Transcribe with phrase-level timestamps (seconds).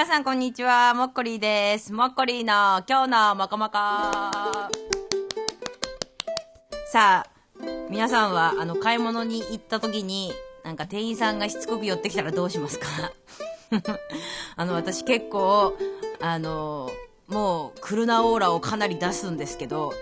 [0.00, 1.92] 皆さんこんにちは、もっこりーです。
[1.92, 3.72] もっこりーの今日のもこもこ。
[6.90, 7.26] さあ、
[7.90, 10.32] 皆さんは、あの、買い物に行った時に、
[10.64, 12.86] なんか店員さんがしつこく寄ってきたらどうしますか？
[14.56, 15.76] あの、私結構、
[16.22, 16.90] あの、
[17.28, 19.92] もう、クルナオーラをかなり出すんですけど、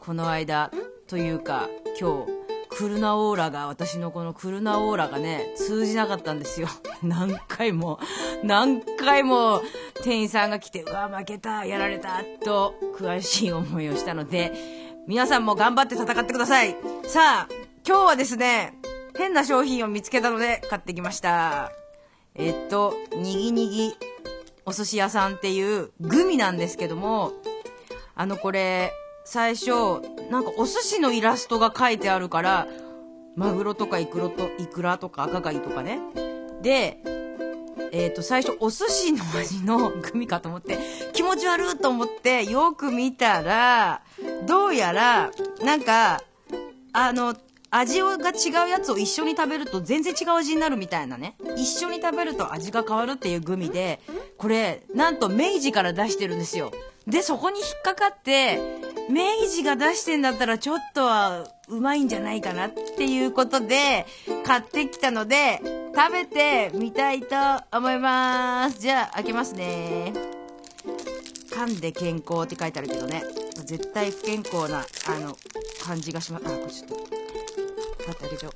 [0.00, 0.70] この間、
[1.06, 1.68] というか、
[2.00, 2.43] 今日、
[2.76, 6.66] クルナオーラが、私のこのクルナオーラがね、通じなかったんですよ。
[7.02, 8.00] 何回も、
[8.42, 9.62] 何回も
[10.02, 14.52] 店員さんが来て、うわ、負けた、やられた、と悔しい思いをしたので、
[15.06, 16.76] 皆さんも頑張って戦ってください。
[17.04, 17.48] さあ、
[17.86, 18.74] 今日はですね、
[19.16, 21.70] 変な商品を見つけたので買ってきました。
[22.34, 23.94] えっと、にぎにぎ
[24.66, 27.30] お寿司屋さんっていうグミなんですけども、
[28.16, 28.92] あのこれ、
[29.24, 32.68] 最初、なんかお寿司のイラストが書いてあるから、
[33.36, 35.98] マグロとかイクロと、イクラとか赤貝とかね。
[36.62, 36.98] で、
[37.90, 40.78] えっ、と、最初お寿司の味のグミかと思って、
[41.12, 44.02] 気持ち悪いと思ってよく見たら、
[44.46, 45.30] どうやら、
[45.64, 46.22] なんか、
[46.92, 47.34] あの、
[47.70, 51.36] 味が違うやつを一緒に食べると全然違う味になるみたいなね。
[51.56, 54.00] 一緒に食べると味が変わるっていうグミで、
[54.38, 56.72] これ、なんと明治から出してるんですよ。
[57.06, 58.60] で、そこに引っかかって、
[59.08, 64.06] 明治が出してんだったらちょっとはうまいんじゃないかなっていうことで、
[64.44, 65.60] 買ってきたので、
[65.94, 67.36] 食べてみたいと
[67.76, 68.80] 思います。
[68.80, 70.12] じゃあ、開けますね。
[71.50, 73.22] 噛んで健康って書いてあるけどね。
[73.64, 75.36] 絶対不健康な、あの、
[75.82, 76.46] 感じがします。
[76.46, 76.96] あ、これちょっと。
[78.06, 78.54] 待ってあげちゃおう。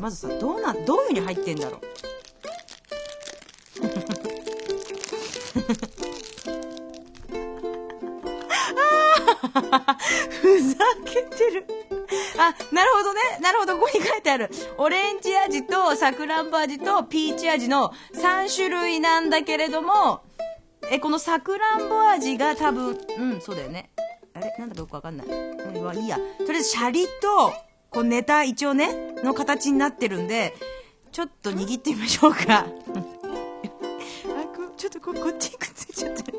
[0.00, 1.80] まずさ、どうな、どういう風に入ってんだろう。
[9.48, 11.66] ふざけてる。
[12.38, 13.20] あ、なるほどね。
[13.40, 13.78] なるほど。
[13.78, 14.50] ここに書いてある。
[14.78, 20.22] オレンジ味とさくらんぼ味とピーチ味の3種類なんだけれども、
[20.90, 23.90] え、このさくらんぼ味が多分、うん、そうだよね。
[24.34, 24.54] あれ？
[24.58, 25.26] なんだかよくわかんない。
[25.26, 26.16] うん、いいや。
[26.16, 26.22] と
[26.52, 27.52] りあえず、シャリと、
[27.90, 30.54] こうネタ一応ね、の形になってるんで、
[31.12, 32.66] ちょっと握ってみましょうか。
[32.66, 32.70] あ、こ
[34.76, 36.38] ちょっとここっちにくっついちゃってる。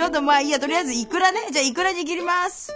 [0.00, 1.40] ちょっとまあいいや、とりあえずイクラね。
[1.52, 2.72] じゃあイクラ握ります。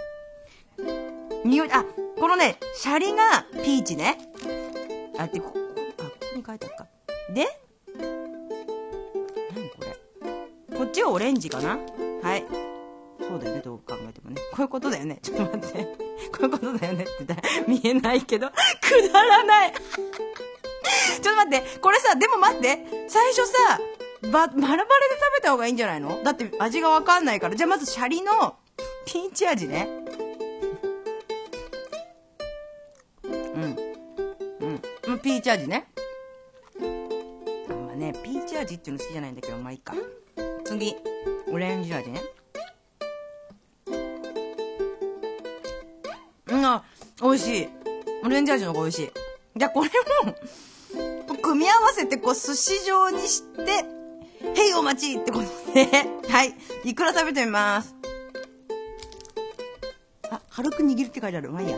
[1.43, 1.83] 匂い、あ、
[2.19, 4.19] このね、シャリがピーチね。
[5.17, 5.59] あ、で、こ、こ
[5.97, 6.87] あ、ここに書いてあるか。
[7.33, 7.47] で、
[9.55, 9.77] 何こ
[10.69, 10.77] れ。
[10.77, 11.79] こっちはオレンジかな
[12.21, 12.45] はい。
[13.19, 14.39] そうだよね、どう考えてもね。
[14.51, 15.17] こういうことだよね。
[15.23, 15.83] ちょっと待って。
[15.83, 19.73] こういうことだよねって言ったら見えないけど、くだらない。
[19.73, 21.79] ちょっと待って。
[21.79, 23.07] これさ、でも待って。
[23.07, 23.79] 最初さ、
[24.31, 24.85] ば、バラバラで食
[25.37, 26.21] べた方がいいんじゃないの？
[26.23, 27.55] だって味がわかんないから。
[27.55, 28.55] じゃあまずシャリの
[29.05, 29.87] ピーチ味ね。
[33.23, 33.77] うん。
[35.09, 35.19] うん。
[35.19, 35.87] ピーチ味ね。
[37.69, 39.93] あんまね、ピーチ味っていうの好きじゃないんだけど、まあいいか。
[40.63, 40.95] 次、
[41.51, 42.21] オレンジ味ね。
[46.47, 46.83] うん、あ、
[47.21, 47.69] 美味しい。
[48.23, 49.11] オレンジ味の方が美味しい。
[49.55, 49.89] じゃあこれ
[50.25, 50.35] も、
[51.41, 53.85] 組み合わせてこう寿司状にして、
[54.41, 55.87] へいお待ちってことで、
[56.29, 56.53] はい。
[56.83, 57.95] いくら食べてみます。
[60.29, 61.51] あ、軽く握るって書いてある。
[61.51, 61.77] まあいいや。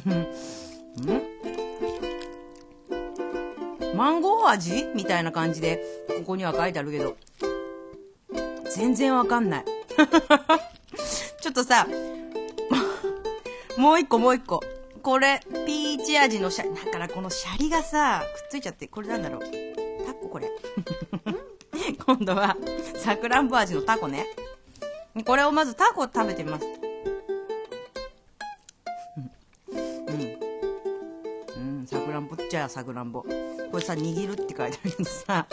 [3.94, 7.18] マンゴー味みたいな感じで、ここには書いてあるけど。
[8.70, 9.64] 全然わかんない。
[11.42, 11.86] ちょっとさ、
[13.80, 14.62] もう一個もう一個。
[15.02, 19.40] これ、ピーチ味のシャリ、だからこのシャリがさ、くっついちゃって、これなんだろう。
[20.06, 20.50] タコこれ。
[22.04, 22.58] 今度は、
[22.96, 24.26] さくらんぼ味のタコね。
[25.24, 26.66] これをまずタコ食べてみます。
[29.66, 30.36] うん。
[31.56, 33.22] うん、さくらんぼっちゃさくらんぼ。
[33.22, 33.28] こ
[33.78, 35.46] れさ、握るって書いてあるけどさ、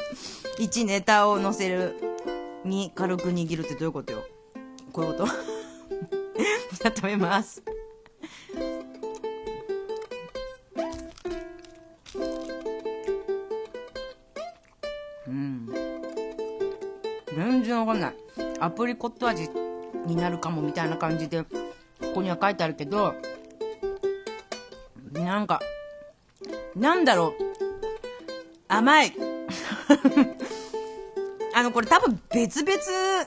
[0.60, 1.96] 1ネタを乗せる
[2.66, 4.26] に軽く握るってどういうことよ
[4.92, 5.28] こういうこと
[6.76, 7.77] じゃあ食べます。
[15.28, 15.68] うん。
[17.36, 18.16] 全然わかんない。
[18.60, 19.50] アプリコット味
[20.06, 21.50] になるかもみたいな感じで、こ
[22.16, 23.16] こには書いてあるけど、
[25.14, 25.60] なんか、
[26.76, 27.44] なんだろう。
[28.68, 29.14] 甘い。
[31.54, 32.78] あの、これ多分別々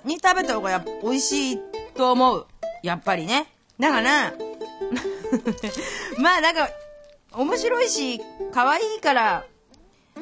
[0.05, 1.59] に食べた方がや美味しい
[1.95, 2.47] と思う。
[2.83, 3.47] やっぱりね。
[3.79, 4.33] だから、
[6.19, 6.69] まあなんか、
[7.33, 8.21] 面白いし、
[8.53, 9.45] 可愛いから、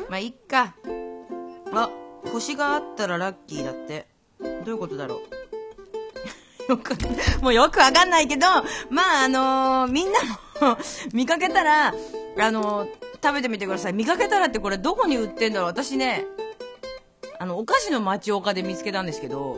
[0.08, 0.75] まあいっか。
[1.72, 1.90] あ、
[2.32, 4.06] 星があったらラッキーだって。
[4.40, 5.20] どういうことだろう。
[6.70, 6.94] よく、
[7.43, 8.46] もうよくわかんないけど、
[8.90, 10.20] まあ、あのーみんな
[10.60, 10.76] も
[11.14, 13.93] 見かけたら、あのー食べてみてください。
[13.94, 16.25] 見かけたらってこれどこに売ってんだろう私ね、
[17.40, 19.56] あの、お菓子の町岡で見つけたんですけど、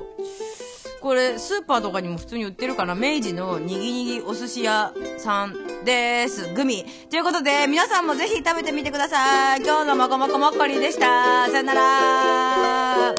[1.01, 6.53] これ、スーパーとかにも普通に売ってるかな明治のにぎにぎお寿司屋さんです。
[6.55, 6.85] グミ。
[7.09, 9.63] ということで、皆さんもぜひ食べてみてください。
[9.63, 11.49] 今日のもこもこもっこりでした。
[11.49, 13.15] さよなら。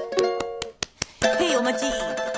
[1.40, 2.31] へい、お待ち。